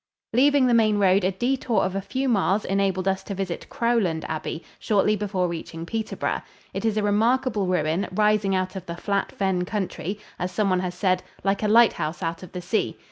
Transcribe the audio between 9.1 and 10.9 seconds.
fen country, as someone